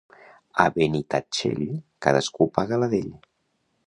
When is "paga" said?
2.59-2.81